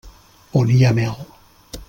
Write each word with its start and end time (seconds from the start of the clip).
On 0.61 0.71
hi 0.77 0.79
ha 0.87 0.95
mel. 1.01 1.21